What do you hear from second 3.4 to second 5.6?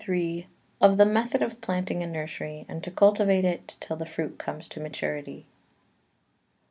it till the Fruit comes to Maturity.